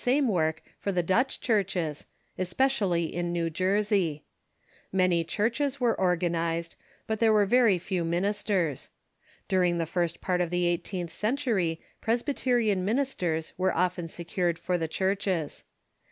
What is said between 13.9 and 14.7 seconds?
secured